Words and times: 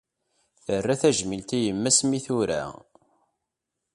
Terra 0.65 0.93
tajmilt 1.01 1.49
i 1.57 1.59
yemma-s 1.65 1.99
mi 2.09 2.19
tura 2.25 2.61